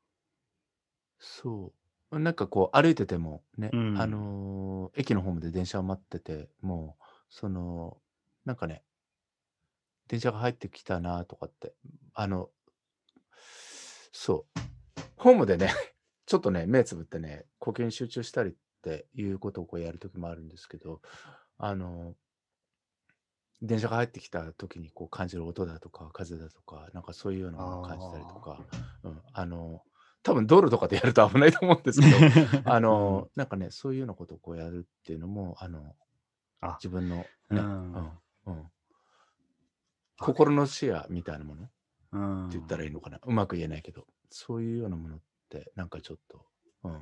[1.18, 1.72] そ
[2.10, 2.18] う。
[2.18, 8.00] なんかこう歩いててもね、うんあのー駅のホームで電車を待ってて、もう、その、
[8.44, 8.84] なんかね、
[10.08, 11.74] 電車が入ってきたなとかって、
[12.14, 12.50] あの、
[14.12, 14.60] そう。
[15.16, 15.70] ホームでね、
[16.26, 21.00] ちょっとね、目つぶってね、呼吸に集中したりっていうことをこうやるときもあるんですけど、
[21.58, 22.14] あの、
[23.62, 28.64] 電車が入ってきた時にこう感じる音だとか風だとか、なんかそういうようなものを感じたりとか、
[29.02, 29.82] うん、あの、
[30.22, 32.16] 多分道路とかでやると危ないと思うんですけど、
[32.70, 35.94] あの、なんかね、そういうようなことをこうやるっていうのも、あの、
[36.60, 38.70] あ自分のね、ううんん、うん、
[40.18, 41.68] 心の視野みたいなもの？
[42.12, 45.18] うん、って言ったらいいのかな、うまく言えないけど、そういうようなものっ
[45.50, 46.46] て、なんかちょっと、
[46.84, 47.00] うん、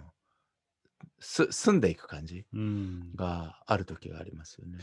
[1.20, 4.78] す住んでいく感じうん、がある時がありますよね。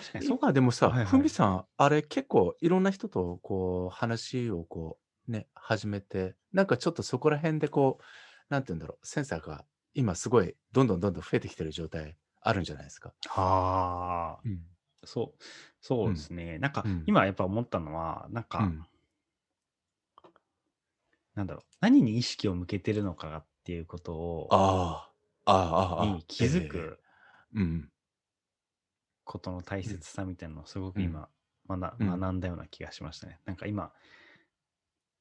[0.00, 1.06] 確かにそう今でもさ、はいはい。
[1.06, 8.04] ふみさん、あれ結構いろんな人とこう話をこうね、始めて、なんかちょっとそこら辺でこう、
[8.48, 13.12] なんて言うんだろう、センサーが今すごいどんどんどんどん増えてきてる状態あるんじゃないですか。
[13.26, 14.60] はあ、うん。
[15.06, 15.42] そう、
[15.80, 16.58] そうですね。
[16.58, 18.86] なんか、うん今やっぱ思ったのは、なんか、うん
[21.34, 25.12] なんだろう、何に意識を向けてるのかっていうことを、あ
[25.44, 26.18] あ、ああ、ああ。
[26.18, 27.00] に気づええく
[27.54, 27.92] うん。
[29.24, 31.28] ことの大切さみたいなのをすごくうん今、
[31.68, 33.40] 学うん学んだような気がしましたね。
[33.44, 33.92] なんか今、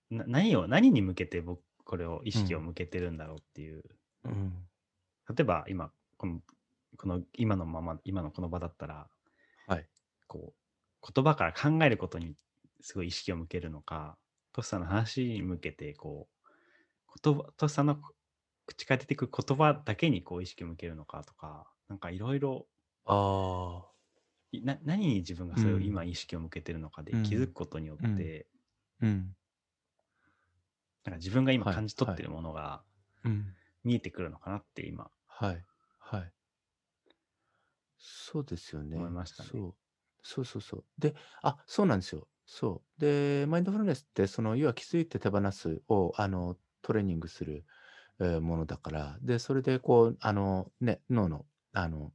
[0.09, 3.83] な何を、何に向けて僕、これを意識を向けてるんだろうっていう、
[4.23, 4.67] うん。
[5.29, 6.41] 例えば今、この、
[6.97, 9.14] この今のまま、今のこの場だったら、はい。
[10.27, 10.55] こ
[11.03, 12.35] う、言葉から考えることに
[12.81, 14.17] すごい意識を向けるのか、
[14.53, 16.29] トシさんの話に向けて、こ
[17.17, 18.01] う、言葉、トシさんの
[18.67, 22.67] 口から出てくる言葉だけにこう意識を向けるのかとか、なんかいろいろ、
[23.05, 23.85] あ
[24.63, 28.47] な何に自分がそれをうん今意識を向けてるのかでうん気づくことによって、
[29.01, 29.37] うんうん。
[31.05, 32.83] なんか自分が今はい感じ取ってるものが
[33.23, 33.55] うん。
[33.83, 35.65] 見えてくるのかなって今はい。
[35.99, 36.33] はい。
[37.97, 39.03] そうですよね。
[39.03, 39.75] 思いましたねそう。
[40.27, 40.85] そうそうそう。
[40.97, 42.27] で、あ、そうなんですよ。
[42.45, 42.99] そう。
[42.99, 47.65] で、マインドフルネスって、その、要は気づいて手放すを、あの、トレーニングする、
[48.19, 52.13] えーものだから、で、それで、こう、あの、ね、脳の、あの、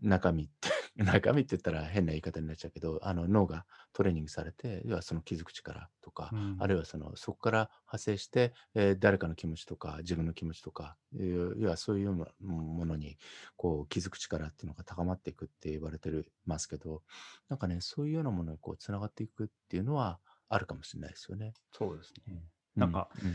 [0.00, 13.18] 中身って、 中身って言ったら変な言い方になっちゃうけど、あの、脳がトレーニングされて、要はその気づく力とか、うんあるいはそのそこから派生して、えー誰かの気持ちとか自分の気持ちとか要はそういうようなものに
[13.56, 17.02] こう気づく力っていうのが高まっていくって言われてるますけど
[17.48, 21.54] なんかねそういうようなものにこうつながっていくっていうのはあるかもしれないですよね。
[21.72, 22.44] そうですね。
[22.76, 23.34] うなんか、うん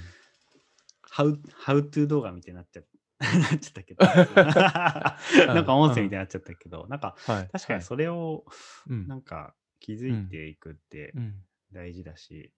[1.10, 2.82] ハウ、ハウトゥー動画みたいになっちゃ
[3.20, 4.06] なっちゃったけど、
[5.54, 8.46] なんか音声みたいになっちゃったけど、なんかはい、確かにそれを
[8.90, 9.08] うん。
[9.08, 11.36] なんか気づいていくってうん。
[11.72, 12.54] 大事だし、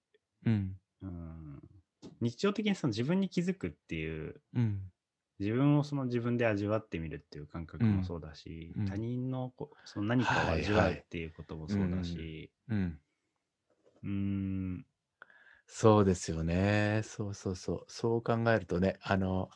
[0.45, 0.75] うん。
[1.01, 1.61] うん、
[2.21, 4.81] 日常的にその自分に気づくっていう、うん。
[5.39, 8.85] 自分をその自分で味わってみるっていう感覚もそうだし、うん。
[8.85, 12.99] 他人のこその何かを味わうっていうこともそうだし、うん、
[15.71, 17.01] そうですよね。
[17.03, 17.85] そうそうそう。
[17.87, 19.49] そう考えるとね、あの、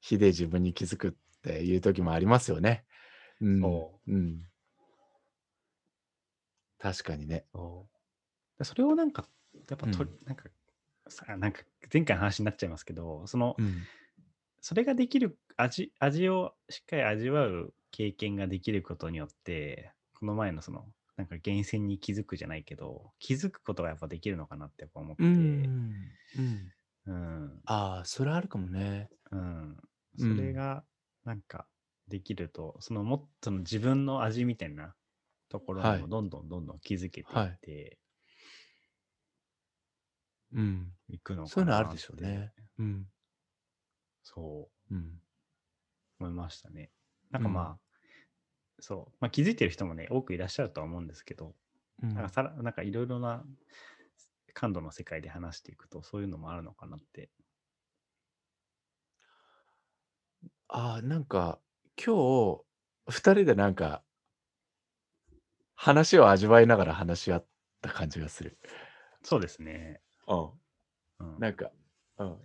[0.00, 2.84] 火で自分に気づくっていう時もありますよね。
[3.40, 3.62] うん。
[3.62, 4.46] そうん。
[6.78, 7.46] 確かにね。
[7.52, 7.88] そ
[8.62, 9.26] それをなんか、
[9.68, 10.44] やっぱと、うんなんか、
[11.08, 13.88] さなんか前回の話になっちゃいますけど、その、うん。
[14.60, 26.10] それができる味、味をしっかり味わう経験ができることによって、この前のその、なんか源泉に気づくじゃないけど、気づくことがやっぱできるのかなってやっぱ思って、うん。
[26.34, 26.72] うん。
[27.06, 29.10] うん、ああ、それあるかもね。
[29.30, 29.76] うん。
[30.16, 30.84] そうんれが、
[31.24, 31.68] なんか、
[32.08, 34.96] できると、そのもっとの自分の味みたいな
[35.48, 37.98] ところはいにもどんどんどんどん気づけていって
[40.52, 40.92] うん。
[41.08, 42.52] いくのそういうのあるでしょうね。
[42.78, 43.06] うん。
[44.22, 45.20] そううん。
[46.18, 46.92] 思いましたね。
[47.30, 47.80] なんかうんまあ、
[48.80, 51.54] そう、まあ気づいてる人もね、多くいらっしゃるとは思うんですけど、
[52.02, 53.44] うんなんかさら、なんかいろいろな
[54.54, 57.30] 感度の世界で話していくと、そういうのもあるのかなって。
[60.72, 61.58] ああ、なんか、
[61.96, 62.62] 今日、
[63.08, 64.02] 二人でなんか、
[65.74, 67.46] 話を味わいながら話し合っ
[67.82, 68.56] た感じがする。
[69.24, 70.00] そうですね。
[70.28, 70.50] うん。
[71.18, 71.40] うん。
[71.40, 71.72] なんか、
[72.18, 72.36] うん。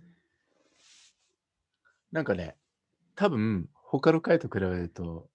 [2.10, 2.56] なんかね、
[3.14, 5.30] 多分、他の回と比べると、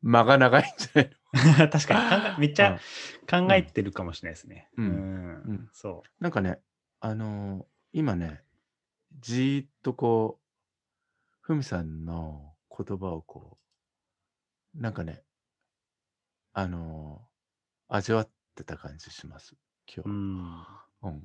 [0.00, 2.80] 間が長いんじゃない 確かにめっちゃ
[3.30, 4.68] 考えてるかもしれないですね。
[4.76, 6.58] うんうんうんそなんかね、
[6.98, 8.42] あのー今ね、
[9.20, 10.41] じーっとこう、
[11.42, 13.58] ふみさんの言葉をこ
[14.76, 15.22] う、なんかね、
[16.52, 17.32] あのー
[17.94, 19.54] 味わってた感じします、
[19.86, 20.08] 今日。
[20.08, 20.66] ん。
[21.02, 21.22] うん。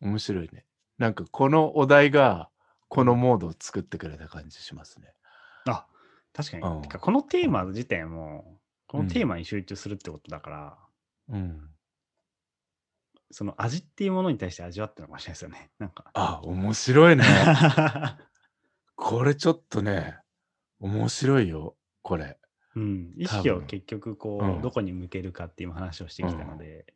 [0.00, 0.64] 面白いね。
[0.98, 2.50] なんかこのお題が、
[2.88, 5.12] このモードを作ってくれた感じしますね。
[5.68, 5.86] あ、
[6.32, 6.62] 確かに。
[6.64, 10.78] うんてかこのテーマ自体も、こうんのテーマに集中するってことだから、
[11.28, 11.70] うん。
[13.30, 15.70] その味っていうものに対して味わってるのかもしれないですよね。
[15.78, 16.10] なんか。
[16.14, 17.24] あ、面白いね。
[18.96, 20.18] これちょっとね、
[20.80, 22.38] 面白いよ、これ。
[22.76, 24.62] うん、意識を結局こう、うん。
[24.62, 26.86] どこに向けるかっていう話をしてきたので、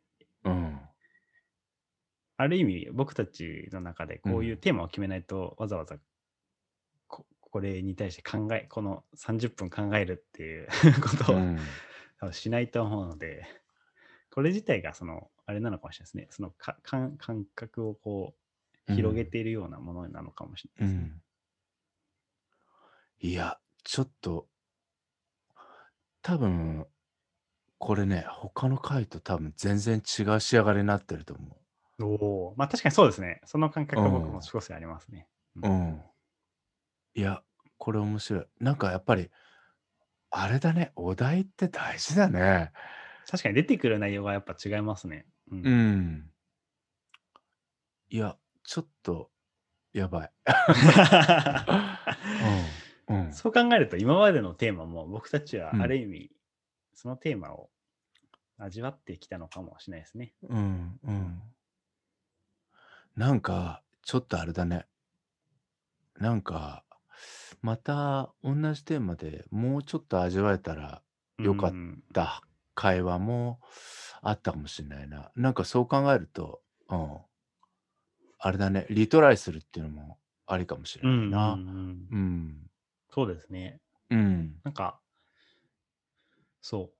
[0.43, 0.79] うん。
[2.37, 5.97] ある意味僕たちの中でこういうテーマを決めないと、わざわざ
[7.07, 10.67] ここれに対して考えこの30分考えるっていう
[11.03, 13.45] ことを、しないと思うので
[14.31, 16.27] これ自体がそのあれなのかもしれないですね。
[16.29, 18.35] そのか感感覚をこ
[18.87, 21.21] う広げているようなものなのかもしれうないですね。
[23.23, 23.27] ん。
[23.27, 24.47] いや、ちょっと、
[26.21, 26.87] 多分、
[27.77, 31.57] これね、他の回と多分全然違う仕上がりになってると思
[32.01, 32.05] お
[32.49, 33.41] おまあ確かにそうですね。
[33.45, 35.27] その感覚は僕うんも少しありますね。
[35.55, 35.67] う。
[35.67, 36.01] うん。
[37.13, 37.43] いや、
[37.77, 38.45] これ面白い。
[38.59, 39.29] なんかやっぱり、
[40.31, 42.71] あれだね、お題って大事だね。
[43.29, 45.25] 確かに出てくる内容がやっぱ違いますね。
[45.51, 46.31] うんうん。
[48.09, 49.29] いや、ちょっと、
[49.93, 50.31] やばい。
[50.45, 50.51] う
[52.75, 52.78] ん。
[53.09, 53.33] うん。
[53.33, 56.31] そう考えると今までのテーマも僕たちはうんある意味
[56.93, 57.69] そのテーマを
[58.57, 60.33] 味わってきたのかもしれないですね。
[60.49, 60.99] うん。
[61.03, 61.41] うん。
[63.15, 64.85] なんか、ちょっとあれだね。
[66.17, 66.83] なんか、
[67.61, 71.01] また同じテーマでもうちょっと味わえたら
[71.37, 72.41] よかっうんた
[72.75, 73.59] 会話も
[74.21, 75.31] あったかもしれないな。
[75.35, 77.17] なんかそう考えると、うん。
[78.37, 81.53] あれだね、リトライするっていうのもありかもしれうんないな。
[81.53, 82.68] うんうんうん。
[83.11, 83.81] そうですね。
[84.09, 84.61] うん。
[84.63, 85.01] なんか、
[86.61, 86.95] そう。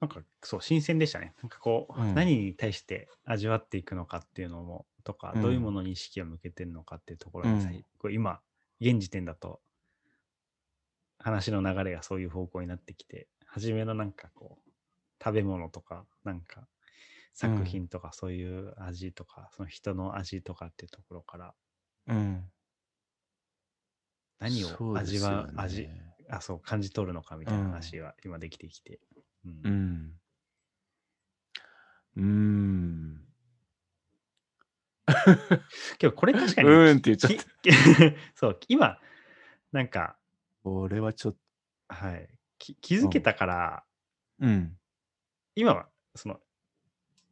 [0.00, 1.34] なんか、そう、新鮮でしたね。
[1.42, 8.40] なんかこう、うん何に対して味わっていくのかっていうのも、とか、うんどういうものに意識を向けてるのかっていうところにさ、うんこう今、
[8.80, 9.62] 現時点だと、
[11.18, 14.70] 話の流れがそういう方向になってきて、初めのなんかこう、
[15.22, 16.68] 食べ物とか、なんか、
[17.34, 21.54] 作品とか、そういう味とか、その人の味とかっていうところから、
[22.06, 22.50] うん。
[24.38, 25.88] 何を味わう、よね味、
[26.30, 29.00] あ、そう、感じ取るのかみたいな話が今できてきて。
[29.44, 30.12] うんうん。
[32.16, 33.24] うーん。
[35.98, 37.44] けどこれ確かに、うーんって言っちゃった。
[37.62, 37.70] き
[38.34, 39.00] そう、今、
[39.72, 40.18] なんか、
[40.64, 41.32] 俺はちょっ
[41.88, 42.28] と、はい、
[42.58, 43.84] き気づけたから、
[44.40, 44.78] うん。
[45.54, 46.40] 今は、その、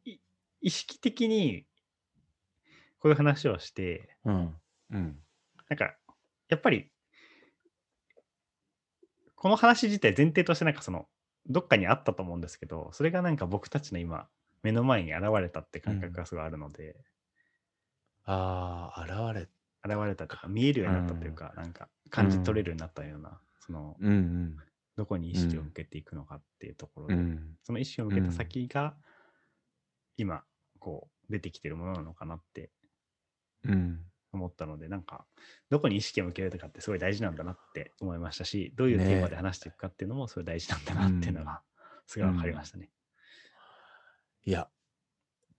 [0.05, 0.17] い
[0.61, 1.65] 意識的に、
[2.99, 4.61] こういう話をして、うん。
[4.89, 5.23] うん。
[5.69, 5.95] なんか、
[6.49, 6.91] やっぱり、
[9.37, 11.07] この話自体前提としてなんかその、
[11.45, 14.29] どっかにあったと思うんですけど、それがなんか僕たちの今、
[14.63, 16.97] 目の前に現れたって感覚がすごいあるので、
[18.25, 19.49] ああ、現れ。
[19.85, 24.57] 現れたとか、見えるようになったというか、なんか感じ取れるようになったような、その、うんうん。
[24.95, 27.57] どこに意識を向けていくのかっていうところで、うん。
[27.63, 28.97] その意識を向けた先が、
[30.17, 30.43] 今、
[30.79, 32.71] こう、出てきてるものなのかなって
[33.63, 34.11] うん。
[34.33, 35.25] 思ったので、なんか、
[35.69, 41.61] どこに意識を向けるとかってすごい大事なんだなって思いましたし、どういうテーマで話していくかっていうのもすごい大事なんだなっていうのが、
[42.05, 42.89] すごい分かりましたね。
[44.45, 44.69] いや、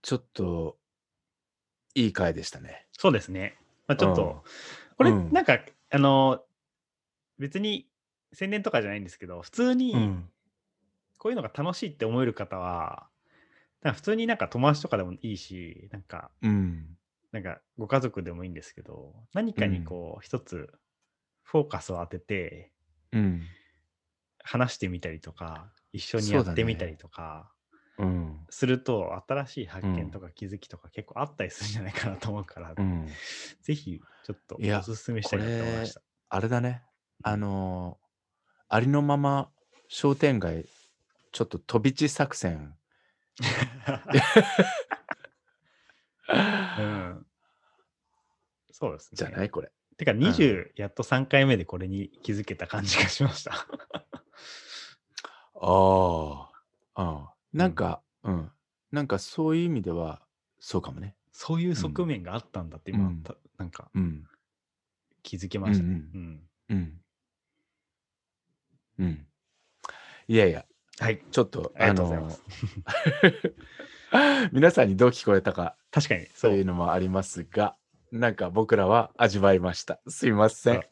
[0.01, 0.77] ちょっと、
[1.95, 2.87] いい回でしたね。
[2.91, 3.57] そうですね。
[3.87, 4.43] まあ、ちょっうんと、
[4.97, 5.59] これ、うんなんか、
[5.91, 6.43] あの、
[7.37, 7.89] 別に
[8.33, 10.29] 宣伝とかじゃないんですけど、普通にうん。
[11.17, 13.09] こういうのが楽しいって思える方は、
[13.83, 16.97] 普通になんか友達とかでもいいし、なんか、うん。
[17.31, 20.73] なんかご家族でもいいんですけど、何かにこう、一つ
[21.43, 22.71] フォーカスを当てて
[23.11, 23.43] うん。
[24.43, 27.51] 話してみたりとか、一緒にやってみたりとか
[27.97, 28.45] うん。
[28.49, 33.07] すると、新しい発見とか気づきとか結構あったりするんじゃないかなと思うから、うん。
[33.61, 36.01] ぜひちょっといやおすすめしたいなと思いました。
[36.29, 36.83] あれだね。
[37.23, 38.09] あのー
[38.71, 39.49] ありのまま
[39.87, 40.65] 商店街、
[41.31, 42.75] ちょっと飛び地作戦。
[46.29, 47.25] うん、
[48.71, 49.15] そうですね。
[49.15, 49.71] じゃないこれ。
[49.97, 53.53] てか20、やっと3回目でこれに気づけた感じがしました。
[55.61, 56.49] あ
[56.95, 57.03] あ。
[57.03, 57.57] うん。
[57.57, 58.51] なんか、うん。
[58.91, 60.21] なんかそういう意味では、
[60.59, 61.15] そうかもね。
[61.31, 64.25] そういう側面があったんだって今、うんたなんかうん。
[65.21, 65.89] 気づけましたね。
[65.93, 67.01] ううんんうん。
[68.99, 69.27] うん。
[70.27, 70.65] いやいや、
[70.99, 71.21] はい。
[71.31, 72.43] ちょっと、ありがとうございます。
[74.51, 77.75] 皆さんにどう聞こえたか、確かに、そういうのもありますが、
[78.11, 79.99] なんか僕らは味わいました。
[80.07, 80.83] すいません。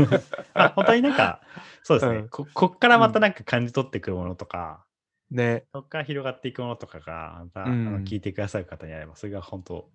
[0.54, 1.42] あ本当になんか、
[1.82, 2.46] そうですね、うんこ。
[2.54, 4.84] こっからまたなんか感じ取ってくるものとか、
[5.30, 5.64] ね。
[5.72, 9.90] そこから広がっていくものとかが、また、うんあの聞いてくださる方にあれば、それが本当、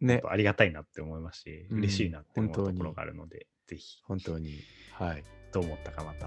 [0.00, 4.54] ねありがたいなって思いますし、うん嬉しいなって思うところがあるので、ぜひ、本当に。
[4.92, 5.24] はい。
[5.52, 6.26] どう思ったかまた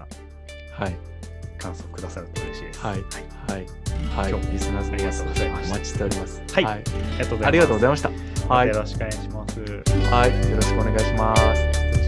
[0.72, 1.21] はい。
[1.62, 2.80] 感想くださると嬉しいです。
[2.80, 2.92] はい。
[2.94, 3.02] はい
[3.52, 3.66] はい。
[4.16, 4.30] はい。
[4.30, 6.42] 今日もリスナーさん、ありがとうございましたお待ちしております。
[6.52, 6.74] はいはい。
[6.74, 8.10] ありがとうございました。
[8.48, 8.68] はい。
[8.68, 9.60] よろしくお願いします。
[10.10, 10.50] はい。
[10.50, 12.01] よろしくお願いします。